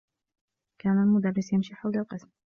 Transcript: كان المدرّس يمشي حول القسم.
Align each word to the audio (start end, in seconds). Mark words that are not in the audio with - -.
كان 0.81 1.03
المدرّس 1.03 1.53
يمشي 1.53 1.75
حول 1.75 1.97
القسم. 1.97 2.29